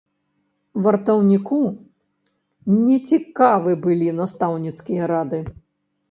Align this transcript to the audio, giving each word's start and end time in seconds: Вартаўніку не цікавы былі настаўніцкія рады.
Вартаўніку 0.85 1.59
не 2.85 2.95
цікавы 3.09 3.75
былі 3.83 4.07
настаўніцкія 4.21 5.03
рады. 5.13 5.39